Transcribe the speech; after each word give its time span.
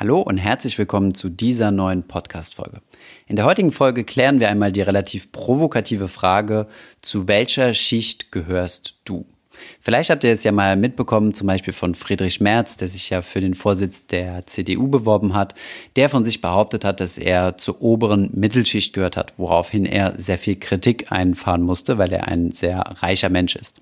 Hallo 0.00 0.22
und 0.22 0.38
herzlich 0.38 0.78
willkommen 0.78 1.12
zu 1.14 1.28
dieser 1.28 1.70
neuen 1.70 2.04
Podcast-Folge. 2.04 2.80
In 3.26 3.36
der 3.36 3.44
heutigen 3.44 3.70
Folge 3.70 4.02
klären 4.02 4.40
wir 4.40 4.48
einmal 4.48 4.72
die 4.72 4.80
relativ 4.80 5.30
provokative 5.30 6.08
Frage, 6.08 6.68
zu 7.02 7.28
welcher 7.28 7.74
Schicht 7.74 8.32
gehörst 8.32 8.94
du? 9.04 9.26
Vielleicht 9.82 10.10
habt 10.10 10.24
ihr 10.24 10.32
es 10.32 10.44
ja 10.44 10.52
mal 10.52 10.76
mitbekommen, 10.76 11.32
zum 11.32 11.46
Beispiel 11.46 11.72
von 11.72 11.94
Friedrich 11.94 12.40
Merz, 12.40 12.76
der 12.76 12.88
sich 12.88 13.08
ja 13.08 13.22
für 13.22 13.40
den 13.40 13.54
Vorsitz 13.54 14.06
der 14.06 14.46
CDU 14.46 14.88
beworben 14.88 15.32
hat, 15.32 15.54
der 15.96 16.10
von 16.10 16.24
sich 16.24 16.42
behauptet 16.42 16.84
hat, 16.84 17.00
dass 17.00 17.16
er 17.16 17.56
zur 17.56 17.80
oberen 17.80 18.28
Mittelschicht 18.34 18.92
gehört 18.92 19.16
hat, 19.16 19.32
woraufhin 19.38 19.86
er 19.86 20.14
sehr 20.18 20.36
viel 20.36 20.56
Kritik 20.56 21.10
einfahren 21.10 21.62
musste, 21.62 21.96
weil 21.96 22.12
er 22.12 22.28
ein 22.28 22.52
sehr 22.52 22.78
reicher 22.78 23.30
Mensch 23.30 23.56
ist. 23.56 23.80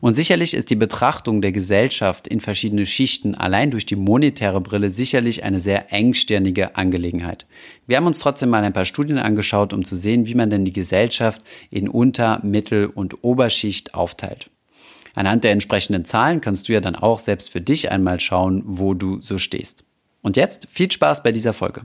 Und 0.00 0.14
sicherlich 0.14 0.54
ist 0.54 0.70
die 0.70 0.76
Betrachtung 0.76 1.42
der 1.42 1.52
Gesellschaft 1.52 2.28
in 2.28 2.40
verschiedene 2.40 2.86
Schichten 2.86 3.34
allein 3.34 3.72
durch 3.72 3.86
die 3.86 3.96
monetäre 3.96 4.60
Brille 4.60 4.90
sicherlich 4.90 5.42
eine 5.42 5.58
sehr 5.58 5.92
engstirnige 5.92 6.76
Angelegenheit. 6.76 7.46
Wir 7.88 7.96
haben 7.96 8.06
uns 8.06 8.20
trotzdem 8.20 8.50
mal 8.50 8.62
ein 8.62 8.72
paar 8.72 8.86
Studien 8.86 9.18
angeschaut, 9.18 9.72
um 9.72 9.84
zu 9.84 9.96
sehen, 9.96 10.26
wie 10.26 10.34
man 10.34 10.50
denn 10.50 10.64
die 10.64 10.72
Gesellschaft 10.72 11.42
in 11.70 11.88
Unter-, 11.88 12.40
Mittel- 12.44 12.86
und 12.86 13.24
Oberschicht 13.24 13.94
aufteilt. 13.94 14.48
Anhand 15.14 15.44
der 15.44 15.52
entsprechenden 15.52 16.04
Zahlen 16.04 16.40
kannst 16.40 16.68
du 16.68 16.72
ja 16.72 16.80
dann 16.80 16.96
auch 16.96 17.18
selbst 17.18 17.50
für 17.50 17.60
dich 17.60 17.90
einmal 17.90 18.20
schauen, 18.20 18.62
wo 18.64 18.94
du 18.94 19.20
so 19.20 19.38
stehst. 19.38 19.84
Und 20.22 20.36
jetzt 20.36 20.68
viel 20.70 20.90
Spaß 20.90 21.22
bei 21.22 21.32
dieser 21.32 21.52
Folge. 21.52 21.82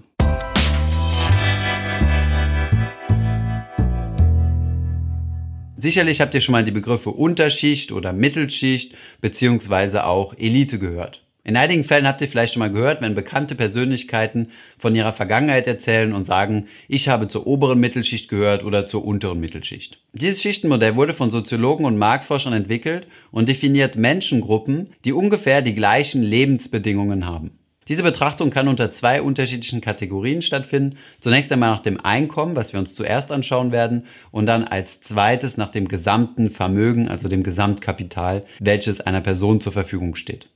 Sicherlich 5.78 6.22
habt 6.22 6.34
ihr 6.34 6.42
schon 6.42 6.54
mal 6.54 6.64
die 6.64 6.72
Begriffe 6.72 7.12
Unterschicht 7.12 7.92
oder 7.92 8.14
Mittelschicht 8.14 8.96
beziehungsweise 9.22 10.06
auch 10.06 10.34
Elite 10.38 10.80
gehört. 10.80 11.25
In 11.48 11.58
einigen 11.58 11.84
Fällen 11.84 12.08
habt 12.08 12.22
ihr 12.22 12.28
vielleicht 12.28 12.54
schon 12.54 12.62
mal 12.62 12.72
gehört, 12.72 13.02
wenn 13.02 13.14
bekannte 13.14 13.54
Persönlichkeiten 13.54 14.50
von 14.80 14.96
ihrer 14.96 15.14
Vergangenheit 15.14 15.68
erzählen 15.68 16.12
und 16.12 16.26
sagen, 16.26 16.66
ich 16.88 17.08
habe 17.08 17.28
zur 17.28 17.46
oberen 17.46 17.80
Mittelschicht 17.80 18.30
gehört 18.30 18.64
oder 18.64 18.88
zur 18.88 19.06
unteren 19.06 19.40
Mittelschicht. 19.40 20.00
Dieses 20.14 20.42
Schichtenmodell 20.42 20.96
wurde 20.96 21.14
von 21.14 21.30
Soziologen 21.30 21.86
und 21.86 22.00
Marktforschern 22.00 22.54
entwickelt 22.54 23.06
und 23.30 23.48
definiert 23.48 23.96
Menschengruppen, 23.96 24.94
die 25.06 25.14
ungefähr 25.14 25.62
die 25.62 25.76
gleichen 25.76 26.24
Lebensbedingungen 26.24 27.28
haben. 27.28 27.52
Diese 27.88 28.02
Betrachtung 28.02 28.50
kann 28.50 28.68
unter 28.68 28.90
zwei 28.90 29.22
unterschiedlichen 29.22 29.82
Kategorien 29.82 30.42
stattfinden. 30.42 30.98
Zunächst 31.20 31.52
einmal 31.52 31.70
nach 31.70 31.84
dem 31.84 32.02
Einkommen, 32.04 32.56
was 32.56 32.74
wir 32.74 32.80
uns 32.80 32.96
zuerst 32.96 33.32
anschauen 33.32 33.72
werden, 33.72 34.08
und 34.32 34.48
dann 34.48 34.64
als 34.64 35.02
zweites 35.02 35.58
nach 35.58 35.70
dem 35.70 35.88
gesamten 35.88 36.50
Vermögen, 36.50 37.08
also 37.08 37.28
dem 37.28 37.44
Gesamtkapital, 37.44 38.44
welches 38.60 39.00
einer 39.02 39.22
Person 39.22 39.62
zur 39.62 39.74
Verfügung 39.74 40.16
steht. 40.16 40.50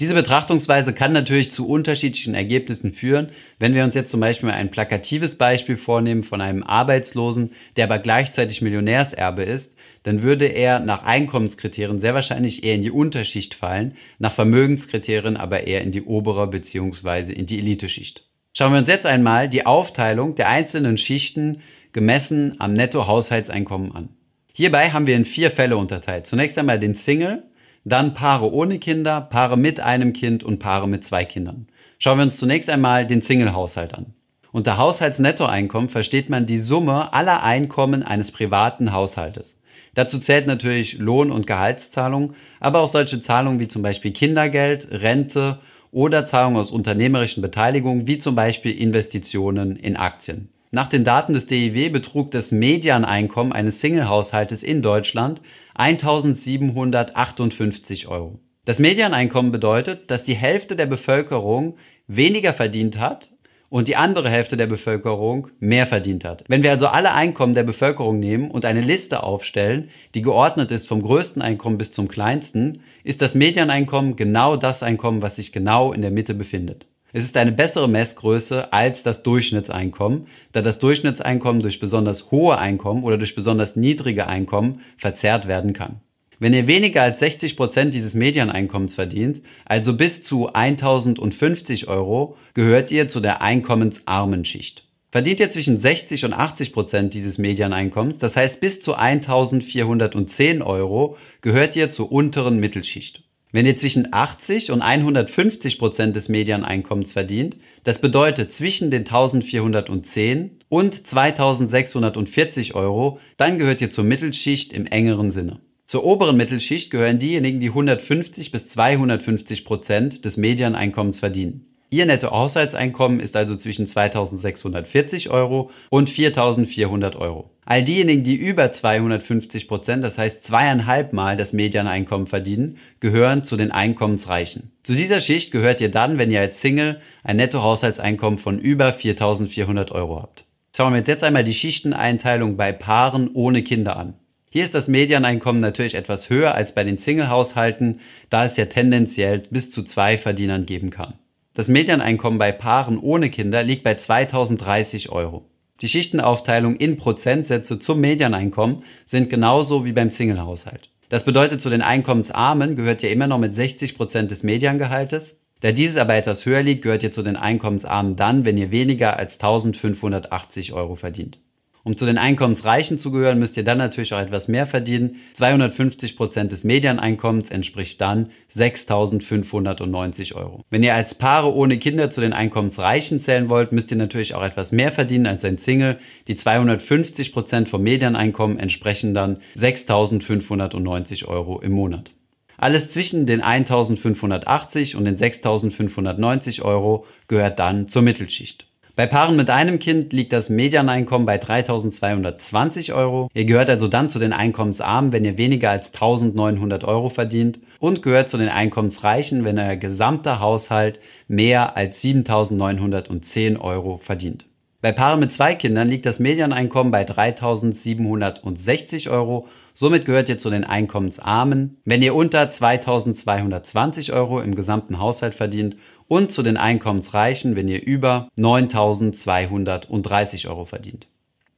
Diese 0.00 0.14
Betrachtungsweise 0.14 0.94
kann 0.94 1.12
natürlich 1.12 1.50
zu 1.50 1.68
unterschiedlichen 1.68 2.34
Ergebnissen 2.34 2.92
führen. 2.92 3.28
Wenn 3.58 3.74
wir 3.74 3.84
uns 3.84 3.94
jetzt 3.94 4.10
zum 4.10 4.20
Beispiel 4.20 4.50
ein 4.50 4.70
plakatives 4.70 5.36
Beispiel 5.36 5.76
vornehmen 5.76 6.22
von 6.22 6.40
einem 6.40 6.62
Arbeitslosen, 6.62 7.52
der 7.76 7.84
aber 7.84 7.98
gleichzeitig 7.98 8.62
Millionärserbe 8.62 9.42
ist, 9.42 9.74
dann 10.02 10.22
würde 10.22 10.46
er 10.46 10.80
nach 10.80 11.04
Einkommenskriterien 11.04 12.00
sehr 12.00 12.14
wahrscheinlich 12.14 12.64
eher 12.64 12.74
in 12.74 12.82
die 12.82 12.90
Unterschicht 12.90 13.54
fallen, 13.54 13.96
nach 14.18 14.32
Vermögenskriterien 14.32 15.36
aber 15.36 15.66
eher 15.66 15.82
in 15.82 15.92
die 15.92 16.02
obere 16.02 16.46
bzw. 16.46 17.32
in 17.32 17.46
die 17.46 17.58
Eliteschicht. 17.58 18.26
Schauen 18.54 18.72
wir 18.72 18.78
uns 18.78 18.88
jetzt 18.88 19.06
einmal 19.06 19.48
die 19.48 19.66
Aufteilung 19.66 20.34
der 20.34 20.48
einzelnen 20.48 20.96
Schichten 20.96 21.62
gemessen 21.92 22.56
am 22.58 22.72
Nettohaushaltseinkommen 22.72 23.94
an. 23.94 24.08
Hierbei 24.54 24.90
haben 24.90 25.06
wir 25.06 25.16
in 25.16 25.24
vier 25.24 25.50
Fälle 25.50 25.76
unterteilt. 25.76 26.26
Zunächst 26.26 26.58
einmal 26.58 26.78
den 26.78 26.94
Single, 26.94 27.44
dann 27.84 28.14
Paare 28.14 28.52
ohne 28.52 28.78
Kinder, 28.78 29.20
Paare 29.20 29.56
mit 29.56 29.80
einem 29.80 30.12
Kind 30.12 30.44
und 30.44 30.58
Paare 30.58 30.88
mit 30.88 31.04
zwei 31.04 31.24
Kindern. 31.24 31.66
Schauen 31.98 32.18
wir 32.18 32.24
uns 32.24 32.38
zunächst 32.38 32.68
einmal 32.70 33.06
den 33.06 33.22
Single-Haushalt 33.22 33.94
an. 33.94 34.14
Unter 34.52 34.76
Haushaltsnettoeinkommen 34.76 35.88
versteht 35.88 36.28
man 36.28 36.46
die 36.46 36.58
Summe 36.58 37.12
aller 37.12 37.42
Einkommen 37.42 38.02
eines 38.02 38.30
privaten 38.30 38.92
Haushaltes. 38.92 39.56
Dazu 39.94 40.18
zählt 40.18 40.46
natürlich 40.46 40.98
Lohn- 40.98 41.30
und 41.30 41.46
Gehaltszahlung, 41.46 42.34
aber 42.60 42.80
auch 42.80 42.88
solche 42.88 43.20
Zahlungen 43.20 43.60
wie 43.60 43.68
zum 43.68 43.82
Beispiel 43.82 44.12
Kindergeld, 44.12 44.88
Rente 44.90 45.58
oder 45.90 46.24
Zahlungen 46.24 46.58
aus 46.58 46.70
unternehmerischen 46.70 47.42
Beteiligungen, 47.42 48.06
wie 48.06 48.18
zum 48.18 48.34
Beispiel 48.34 48.72
Investitionen 48.72 49.76
in 49.76 49.96
Aktien. 49.96 50.48
Nach 50.70 50.86
den 50.86 51.04
Daten 51.04 51.34
des 51.34 51.46
DIW 51.46 51.90
betrug 51.90 52.30
das 52.30 52.50
Medianeinkommen 52.50 53.52
eines 53.52 53.82
Single-Haushaltes 53.82 54.62
in 54.62 54.80
Deutschland 54.80 55.42
1758 55.74 58.08
Euro. 58.08 58.40
Das 58.64 58.78
Medianeinkommen 58.78 59.50
bedeutet, 59.50 60.10
dass 60.10 60.22
die 60.22 60.34
Hälfte 60.34 60.76
der 60.76 60.86
Bevölkerung 60.86 61.78
weniger 62.06 62.52
verdient 62.52 62.98
hat 62.98 63.32
und 63.72 63.88
die 63.88 63.96
andere 63.96 64.28
Hälfte 64.28 64.58
der 64.58 64.66
Bevölkerung 64.66 65.48
mehr 65.58 65.86
verdient 65.86 66.26
hat. 66.26 66.44
Wenn 66.46 66.62
wir 66.62 66.70
also 66.70 66.88
alle 66.88 67.14
Einkommen 67.14 67.54
der 67.54 67.62
Bevölkerung 67.62 68.18
nehmen 68.18 68.50
und 68.50 68.66
eine 68.66 68.82
Liste 68.82 69.22
aufstellen, 69.22 69.88
die 70.14 70.20
geordnet 70.20 70.70
ist 70.70 70.86
vom 70.86 71.02
größten 71.02 71.40
Einkommen 71.40 71.78
bis 71.78 71.90
zum 71.90 72.06
kleinsten, 72.06 72.82
ist 73.02 73.22
das 73.22 73.34
Medianeinkommen 73.34 74.14
genau 74.14 74.56
das 74.56 74.82
Einkommen, 74.82 75.22
was 75.22 75.36
sich 75.36 75.52
genau 75.52 75.92
in 75.92 76.02
der 76.02 76.10
Mitte 76.10 76.34
befindet. 76.34 76.86
Es 77.14 77.24
ist 77.24 77.36
eine 77.36 77.52
bessere 77.52 77.88
Messgröße 77.88 78.72
als 78.72 79.02
das 79.02 79.22
Durchschnittseinkommen, 79.22 80.28
da 80.52 80.62
das 80.62 80.78
Durchschnittseinkommen 80.78 81.60
durch 81.60 81.78
besonders 81.78 82.30
hohe 82.30 82.56
Einkommen 82.56 83.04
oder 83.04 83.18
durch 83.18 83.34
besonders 83.34 83.76
niedrige 83.76 84.28
Einkommen 84.28 84.80
verzerrt 84.96 85.46
werden 85.46 85.74
kann. 85.74 86.00
Wenn 86.38 86.54
ihr 86.54 86.66
weniger 86.66 87.02
als 87.02 87.18
60 87.20 87.56
Prozent 87.56 87.92
dieses 87.92 88.14
Medianeinkommens 88.14 88.94
verdient, 88.94 89.42
also 89.66 89.94
bis 89.94 90.22
zu 90.22 90.52
1050 90.52 91.86
Euro, 91.86 92.36
gehört 92.54 92.90
ihr 92.90 93.08
zu 93.08 93.20
der 93.20 93.42
einkommensarmen 93.42 94.44
Schicht. 94.44 94.84
Verdient 95.10 95.40
ihr 95.40 95.50
zwischen 95.50 95.78
60 95.78 96.24
und 96.24 96.32
80 96.32 96.72
Prozent 96.72 97.12
dieses 97.12 97.36
Medianeinkommens, 97.36 98.18
das 98.18 98.34
heißt 98.34 98.58
bis 98.60 98.80
zu 98.80 98.94
1410 98.94 100.62
Euro, 100.62 101.18
gehört 101.42 101.76
ihr 101.76 101.90
zur 101.90 102.10
unteren 102.10 102.58
Mittelschicht. 102.58 103.22
Wenn 103.54 103.66
ihr 103.66 103.76
zwischen 103.76 104.08
80 104.12 104.70
und 104.70 104.80
150 104.80 105.78
Prozent 105.78 106.16
des 106.16 106.30
Medianeinkommens 106.30 107.12
verdient, 107.12 107.58
das 107.84 108.00
bedeutet 108.00 108.50
zwischen 108.50 108.90
den 108.90 109.00
1410 109.02 110.58
und 110.70 111.06
2640 111.06 112.74
Euro, 112.74 113.20
dann 113.36 113.58
gehört 113.58 113.82
ihr 113.82 113.90
zur 113.90 114.04
Mittelschicht 114.04 114.72
im 114.72 114.86
engeren 114.86 115.30
Sinne. 115.30 115.60
Zur 115.86 116.04
oberen 116.04 116.38
Mittelschicht 116.38 116.90
gehören 116.90 117.18
diejenigen, 117.18 117.60
die 117.60 117.68
150 117.68 118.52
bis 118.52 118.68
250 118.68 119.66
Prozent 119.66 120.24
des 120.24 120.38
Medianeinkommens 120.38 121.20
verdienen. 121.20 121.66
Ihr 121.90 122.06
Nettohaushaltseinkommen 122.06 123.20
ist 123.20 123.36
also 123.36 123.54
zwischen 123.54 123.86
2640 123.86 125.28
Euro 125.28 125.70
und 125.90 126.08
4400 126.08 127.16
Euro. 127.16 127.50
All 127.64 127.84
diejenigen, 127.84 128.24
die 128.24 128.34
über 128.34 128.72
250 128.72 129.68
Prozent, 129.68 130.02
das 130.02 130.18
heißt 130.18 130.42
zweieinhalb 130.42 131.12
Mal 131.12 131.36
das 131.36 131.52
Medianeinkommen 131.52 132.26
verdienen, 132.26 132.78
gehören 132.98 133.44
zu 133.44 133.56
den 133.56 133.70
Einkommensreichen. 133.70 134.72
Zu 134.82 134.94
dieser 134.94 135.20
Schicht 135.20 135.52
gehört 135.52 135.80
ihr 135.80 135.90
dann, 135.90 136.18
wenn 136.18 136.32
ihr 136.32 136.40
als 136.40 136.60
Single 136.60 137.00
ein 137.22 137.36
Nettohaushaltseinkommen 137.36 138.38
von 138.40 138.58
über 138.58 138.92
4400 138.92 139.92
Euro 139.92 140.20
habt. 140.20 140.44
Schauen 140.76 140.92
wir 140.92 140.98
uns 140.98 141.08
jetzt 141.08 141.22
einmal 141.22 141.44
die 141.44 141.54
Schichteneinteilung 141.54 142.56
bei 142.56 142.72
Paaren 142.72 143.30
ohne 143.32 143.62
Kinder 143.62 143.96
an. 143.96 144.14
Hier 144.50 144.64
ist 144.64 144.74
das 144.74 144.88
Medianeinkommen 144.88 145.62
natürlich 145.62 145.94
etwas 145.94 146.30
höher 146.30 146.54
als 146.54 146.74
bei 146.74 146.82
den 146.82 146.98
Single-Haushalten, 146.98 148.00
da 148.28 148.44
es 148.44 148.56
ja 148.56 148.66
tendenziell 148.66 149.38
bis 149.50 149.70
zu 149.70 149.84
zwei 149.84 150.18
Verdienern 150.18 150.66
geben 150.66 150.90
kann. 150.90 151.14
Das 151.54 151.68
Medianeinkommen 151.68 152.38
bei 152.38 152.50
Paaren 152.50 152.98
ohne 152.98 153.30
Kinder 153.30 153.62
liegt 153.62 153.84
bei 153.84 153.94
2030 153.94 155.10
Euro. 155.10 155.44
Die 155.82 155.88
Schichtenaufteilung 155.88 156.76
in 156.76 156.96
Prozentsätze 156.96 157.80
zum 157.80 158.00
Medianeinkommen 158.00 158.84
sind 159.04 159.28
genauso 159.30 159.84
wie 159.84 159.90
beim 159.90 160.10
Singlehaushalt. 160.10 160.90
Das 161.08 161.24
bedeutet, 161.24 161.60
zu 161.60 161.70
den 161.70 161.82
Einkommensarmen 161.82 162.76
gehört 162.76 163.02
ihr 163.02 163.10
immer 163.10 163.26
noch 163.26 163.40
mit 163.40 163.56
60 163.56 163.96
Prozent 163.96 164.30
des 164.30 164.44
Mediangehaltes. 164.44 165.36
Da 165.60 165.72
dieses 165.72 165.96
aber 165.96 166.14
etwas 166.14 166.46
höher 166.46 166.62
liegt, 166.62 166.82
gehört 166.82 167.02
ihr 167.02 167.10
zu 167.10 167.24
den 167.24 167.36
Einkommensarmen 167.36 168.14
dann, 168.14 168.44
wenn 168.44 168.56
ihr 168.56 168.70
weniger 168.70 169.18
als 169.18 169.34
1580 169.34 170.72
Euro 170.72 170.94
verdient. 170.94 171.40
Um 171.84 171.96
zu 171.96 172.06
den 172.06 172.16
Einkommensreichen 172.16 172.96
zu 172.96 173.10
gehören, 173.10 173.40
müsst 173.40 173.56
ihr 173.56 173.64
dann 173.64 173.78
natürlich 173.78 174.14
auch 174.14 174.20
etwas 174.20 174.46
mehr 174.46 174.66
verdienen. 174.66 175.16
250 175.34 176.16
Prozent 176.16 176.52
des 176.52 176.62
Medianeinkommens 176.62 177.50
entspricht 177.50 178.00
dann 178.00 178.30
6.590 178.56 180.36
Euro. 180.36 180.64
Wenn 180.70 180.84
ihr 180.84 180.94
als 180.94 181.16
Paare 181.16 181.52
ohne 181.52 181.78
Kinder 181.78 182.08
zu 182.08 182.20
den 182.20 182.32
Einkommensreichen 182.32 183.20
zählen 183.20 183.48
wollt, 183.48 183.72
müsst 183.72 183.90
ihr 183.90 183.96
natürlich 183.96 184.34
auch 184.34 184.44
etwas 184.44 184.70
mehr 184.70 184.92
verdienen 184.92 185.26
als 185.26 185.44
ein 185.44 185.58
Single. 185.58 185.98
Die 186.28 186.36
250 186.36 187.32
Prozent 187.32 187.68
vom 187.68 187.82
Medianeinkommen 187.82 188.60
entsprechen 188.60 189.12
dann 189.12 189.38
6.590 189.56 191.26
Euro 191.26 191.60
im 191.60 191.72
Monat. 191.72 192.12
Alles 192.58 192.90
zwischen 192.90 193.26
den 193.26 193.42
1.580 193.42 194.94
und 194.94 195.04
den 195.04 195.16
6.590 195.16 196.62
Euro 196.62 197.06
gehört 197.26 197.58
dann 197.58 197.88
zur 197.88 198.02
Mittelschicht. 198.02 198.68
Bei 198.94 199.06
Paaren 199.06 199.36
mit 199.36 199.48
einem 199.48 199.78
Kind 199.78 200.12
liegt 200.12 200.34
das 200.34 200.50
Medianeinkommen 200.50 201.24
bei 201.24 201.40
3.220 201.40 202.94
Euro. 202.94 203.30
Ihr 203.32 203.46
gehört 203.46 203.70
also 203.70 203.88
dann 203.88 204.10
zu 204.10 204.18
den 204.18 204.34
Einkommensarmen, 204.34 205.12
wenn 205.12 205.24
ihr 205.24 205.38
weniger 205.38 205.70
als 205.70 205.94
1.900 205.94 206.84
Euro 206.84 207.08
verdient 207.08 207.58
und 207.78 208.02
gehört 208.02 208.28
zu 208.28 208.36
den 208.36 208.50
Einkommensreichen, 208.50 209.46
wenn 209.46 209.58
euer 209.58 209.76
gesamter 209.76 210.40
Haushalt 210.40 210.98
mehr 211.26 211.74
als 211.74 212.04
7.910 212.04 213.58
Euro 213.58 213.96
verdient. 213.96 214.44
Bei 214.82 214.92
Paaren 214.92 215.20
mit 215.20 215.32
zwei 215.32 215.54
Kindern 215.54 215.88
liegt 215.88 216.04
das 216.04 216.18
Medianeinkommen 216.18 216.90
bei 216.90 217.06
3.760 217.06 219.10
Euro. 219.10 219.48
Somit 219.74 220.04
gehört 220.04 220.28
ihr 220.28 220.38
zu 220.38 220.50
den 220.50 220.64
Einkommensarmen, 220.64 221.78
wenn 221.84 222.02
ihr 222.02 222.14
unter 222.14 222.42
2.220 222.42 224.12
Euro 224.12 224.40
im 224.40 224.54
gesamten 224.54 224.98
Haushalt 224.98 225.34
verdient 225.34 225.76
und 226.08 226.30
zu 226.30 226.42
den 226.42 226.58
Einkommensreichen, 226.58 227.56
wenn 227.56 227.68
ihr 227.68 227.82
über 227.82 228.28
9.230 228.38 230.48
Euro 230.48 230.66
verdient. 230.66 231.06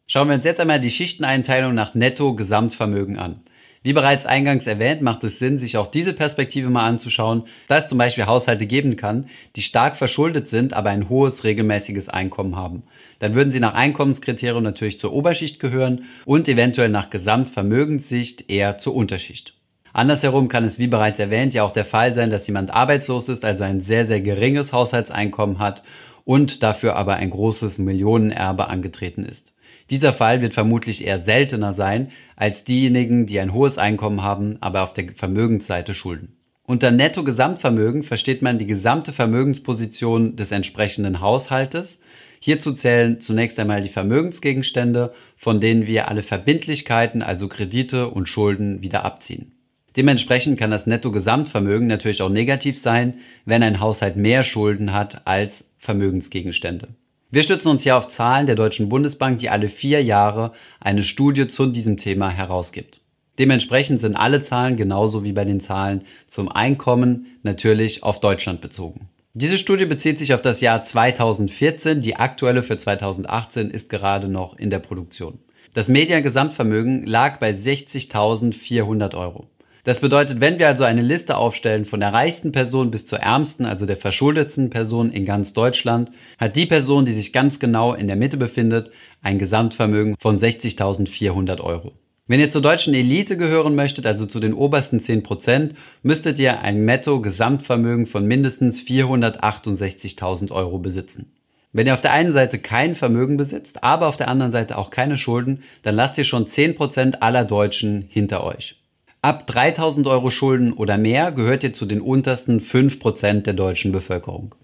Schauen 0.06 0.28
wir 0.28 0.36
uns 0.36 0.44
jetzt 0.44 0.60
einmal 0.60 0.80
die 0.80 0.90
Schichteneinteilung 0.90 1.74
nach 1.74 1.94
Netto-Gesamtvermögen 1.94 3.18
an. 3.18 3.40
Wie 3.84 3.92
bereits 3.92 4.24
eingangs 4.24 4.66
erwähnt, 4.66 5.02
macht 5.02 5.24
es 5.24 5.38
Sinn, 5.38 5.58
sich 5.58 5.76
auch 5.76 5.88
diese 5.88 6.14
Perspektive 6.14 6.70
mal 6.70 6.86
anzuschauen, 6.86 7.42
da 7.68 7.76
es 7.76 7.86
zum 7.86 7.98
Beispiel 7.98 8.24
Haushalte 8.24 8.66
geben 8.66 8.96
kann, 8.96 9.26
die 9.56 9.60
stark 9.60 9.96
verschuldet 9.96 10.48
sind, 10.48 10.72
aber 10.72 10.88
ein 10.88 11.10
hohes 11.10 11.44
regelmäßiges 11.44 12.08
Einkommen 12.08 12.56
haben. 12.56 12.84
Dann 13.18 13.34
würden 13.34 13.52
sie 13.52 13.60
nach 13.60 13.74
Einkommenskriterium 13.74 14.62
natürlich 14.62 14.98
zur 14.98 15.12
Oberschicht 15.12 15.60
gehören 15.60 16.06
und 16.24 16.48
eventuell 16.48 16.88
nach 16.88 17.10
Gesamtvermögenssicht 17.10 18.50
eher 18.50 18.78
zur 18.78 18.94
Unterschicht. 18.94 19.52
Andersherum 19.92 20.48
kann 20.48 20.64
es, 20.64 20.78
wie 20.78 20.86
bereits 20.86 21.18
erwähnt, 21.18 21.52
ja 21.52 21.62
auch 21.62 21.72
der 21.72 21.84
Fall 21.84 22.14
sein, 22.14 22.30
dass 22.30 22.46
jemand 22.46 22.72
arbeitslos 22.72 23.28
ist, 23.28 23.44
also 23.44 23.64
ein 23.64 23.82
sehr, 23.82 24.06
sehr 24.06 24.22
geringes 24.22 24.72
Haushaltseinkommen 24.72 25.58
hat 25.58 25.82
und 26.24 26.62
dafür 26.62 26.96
aber 26.96 27.16
ein 27.16 27.28
großes 27.28 27.76
Millionenerbe 27.76 28.68
angetreten 28.68 29.26
ist. 29.26 29.53
Dieser 29.90 30.12
Fall 30.12 30.40
wird 30.40 30.54
vermutlich 30.54 31.04
eher 31.04 31.20
seltener 31.20 31.72
sein 31.72 32.10
als 32.36 32.64
diejenigen, 32.64 33.26
die 33.26 33.38
ein 33.38 33.52
hohes 33.52 33.78
Einkommen 33.78 34.22
haben, 34.22 34.56
aber 34.60 34.82
auf 34.82 34.94
der 34.94 35.12
Vermögensseite 35.14 35.94
schulden. 35.94 36.36
Unter 36.66 36.90
Netto-Gesamtvermögen 36.90 38.02
versteht 38.02 38.40
man 38.40 38.58
die 38.58 38.66
gesamte 38.66 39.12
Vermögensposition 39.12 40.36
des 40.36 40.50
entsprechenden 40.50 41.20
Haushaltes. 41.20 42.00
Hierzu 42.40 42.72
zählen 42.72 43.20
zunächst 43.20 43.58
einmal 43.58 43.82
die 43.82 43.90
Vermögensgegenstände, 43.90 45.12
von 45.36 45.60
denen 45.60 45.86
wir 45.86 46.08
alle 46.08 46.22
Verbindlichkeiten, 46.22 47.22
also 47.22 47.48
Kredite 47.48 48.08
und 48.08 48.30
Schulden, 48.30 48.80
wieder 48.80 49.04
abziehen. 49.04 49.52
Dementsprechend 49.96 50.58
kann 50.58 50.70
das 50.70 50.86
Netto-Gesamtvermögen 50.86 51.86
natürlich 51.86 52.22
auch 52.22 52.30
negativ 52.30 52.78
sein, 52.78 53.20
wenn 53.44 53.62
ein 53.62 53.80
Haushalt 53.80 54.16
mehr 54.16 54.42
Schulden 54.42 54.94
hat 54.94 55.26
als 55.26 55.64
Vermögensgegenstände. 55.78 56.88
Wir 57.34 57.42
stützen 57.42 57.70
uns 57.70 57.82
hier 57.82 57.96
auf 57.96 58.06
Zahlen 58.06 58.46
der 58.46 58.54
Deutschen 58.54 58.88
Bundesbank, 58.88 59.40
die 59.40 59.50
alle 59.50 59.68
vier 59.68 60.00
Jahre 60.04 60.52
eine 60.78 61.02
Studie 61.02 61.48
zu 61.48 61.66
diesem 61.66 61.96
Thema 61.96 62.30
herausgibt. 62.30 63.00
Dementsprechend 63.40 64.00
sind 64.00 64.14
alle 64.14 64.42
Zahlen 64.42 64.76
genauso 64.76 65.24
wie 65.24 65.32
bei 65.32 65.44
den 65.44 65.58
Zahlen 65.58 66.04
zum 66.28 66.48
Einkommen 66.48 67.26
natürlich 67.42 68.04
auf 68.04 68.20
Deutschland 68.20 68.60
bezogen. 68.60 69.08
Diese 69.32 69.58
Studie 69.58 69.84
bezieht 69.84 70.20
sich 70.20 70.32
auf 70.32 70.42
das 70.42 70.60
Jahr 70.60 70.84
2014, 70.84 72.02
die 72.02 72.14
aktuelle 72.14 72.62
für 72.62 72.76
2018 72.76 73.68
ist 73.70 73.88
gerade 73.88 74.28
noch 74.28 74.56
in 74.56 74.70
der 74.70 74.78
Produktion. 74.78 75.40
Das 75.74 75.88
Mediengesamtvermögen 75.88 77.04
lag 77.04 77.40
bei 77.40 77.50
60.400 77.50 79.16
Euro. 79.16 79.48
Das 79.84 80.00
bedeutet, 80.00 80.40
wenn 80.40 80.58
wir 80.58 80.66
also 80.66 80.84
eine 80.84 81.02
Liste 81.02 81.36
aufstellen 81.36 81.84
von 81.84 82.00
der 82.00 82.14
reichsten 82.14 82.52
Person 82.52 82.90
bis 82.90 83.04
zur 83.04 83.18
ärmsten, 83.18 83.66
also 83.66 83.84
der 83.84 83.98
verschuldetsten 83.98 84.70
Person 84.70 85.12
in 85.12 85.26
ganz 85.26 85.52
Deutschland, 85.52 86.10
hat 86.38 86.56
die 86.56 86.64
Person, 86.64 87.04
die 87.04 87.12
sich 87.12 87.34
ganz 87.34 87.58
genau 87.58 87.92
in 87.92 88.06
der 88.06 88.16
Mitte 88.16 88.38
befindet, 88.38 88.90
ein 89.20 89.38
Gesamtvermögen 89.38 90.16
von 90.18 90.40
60.400 90.40 91.60
Euro. 91.60 91.92
Wenn 92.26 92.40
ihr 92.40 92.48
zur 92.48 92.62
deutschen 92.62 92.94
Elite 92.94 93.36
gehören 93.36 93.74
möchtet, 93.74 94.06
also 94.06 94.24
zu 94.24 94.40
den 94.40 94.54
obersten 94.54 95.00
10%, 95.00 95.72
müsstet 96.02 96.38
ihr 96.38 96.62
ein 96.62 96.86
Netto-Gesamtvermögen 96.86 98.06
von 98.06 98.24
mindestens 98.24 98.80
468.000 98.80 100.50
Euro 100.50 100.78
besitzen. 100.78 101.30
Wenn 101.74 101.86
ihr 101.86 101.92
auf 101.92 102.00
der 102.00 102.12
einen 102.12 102.32
Seite 102.32 102.58
kein 102.58 102.94
Vermögen 102.94 103.36
besitzt, 103.36 103.84
aber 103.84 104.06
auf 104.06 104.16
der 104.16 104.28
anderen 104.28 104.52
Seite 104.52 104.78
auch 104.78 104.88
keine 104.88 105.18
Schulden, 105.18 105.62
dann 105.82 105.94
lasst 105.94 106.16
ihr 106.16 106.24
schon 106.24 106.46
10% 106.46 107.16
aller 107.20 107.44
Deutschen 107.44 108.06
hinter 108.08 108.44
euch. 108.44 108.76
Ab 109.24 109.46
3000 109.46 110.06
Euro 110.06 110.28
Schulden 110.28 110.74
oder 110.74 110.98
mehr 110.98 111.32
gehört 111.32 111.64
ihr 111.64 111.72
zu 111.72 111.86
den 111.86 112.02
untersten 112.02 112.60
5% 112.60 113.44
der 113.44 113.54
deutschen 113.54 113.90
Bevölkerung. 113.90 114.54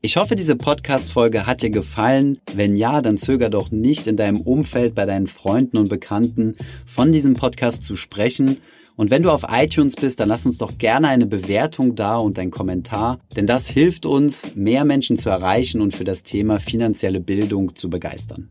Ich 0.00 0.16
hoffe, 0.16 0.34
diese 0.34 0.56
Podcast-Folge 0.56 1.46
hat 1.46 1.62
dir 1.62 1.70
gefallen. 1.70 2.40
Wenn 2.52 2.74
ja, 2.74 3.00
dann 3.00 3.18
zöger 3.18 3.48
doch 3.48 3.70
nicht 3.70 4.08
in 4.08 4.16
deinem 4.16 4.40
Umfeld 4.40 4.96
bei 4.96 5.06
deinen 5.06 5.28
Freunden 5.28 5.76
und 5.76 5.88
Bekannten 5.88 6.56
von 6.84 7.12
diesem 7.12 7.34
Podcast 7.34 7.84
zu 7.84 7.94
sprechen. 7.94 8.56
Und 8.96 9.12
wenn 9.12 9.22
du 9.22 9.30
auf 9.30 9.44
iTunes 9.48 9.94
bist, 9.94 10.18
dann 10.18 10.28
lass 10.28 10.44
uns 10.44 10.58
doch 10.58 10.76
gerne 10.78 11.06
eine 11.06 11.26
Bewertung 11.26 11.94
da 11.94 12.16
und 12.16 12.40
ein 12.40 12.50
Kommentar, 12.50 13.20
denn 13.36 13.46
das 13.46 13.68
hilft 13.68 14.04
uns, 14.04 14.56
mehr 14.56 14.84
Menschen 14.84 15.16
zu 15.16 15.30
erreichen 15.30 15.80
und 15.80 15.94
für 15.94 16.02
das 16.02 16.24
Thema 16.24 16.58
finanzielle 16.58 17.20
Bildung 17.20 17.76
zu 17.76 17.88
begeistern. 17.88 18.50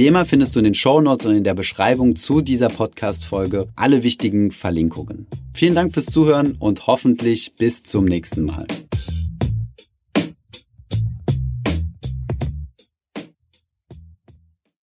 Wie 0.00 0.06
immer 0.06 0.24
findest 0.24 0.54
du 0.54 0.60
in 0.60 0.64
den 0.64 0.72
Show 0.72 1.02
Notes 1.02 1.26
und 1.26 1.36
in 1.36 1.44
der 1.44 1.52
Beschreibung 1.52 2.16
zu 2.16 2.40
dieser 2.40 2.70
Podcast-Folge 2.70 3.66
alle 3.76 4.02
wichtigen 4.02 4.50
Verlinkungen. 4.50 5.26
Vielen 5.52 5.74
Dank 5.74 5.92
fürs 5.92 6.06
Zuhören 6.06 6.56
und 6.58 6.86
hoffentlich 6.86 7.52
bis 7.58 7.82
zum 7.82 8.06
nächsten 8.06 8.46
Mal. 8.46 8.66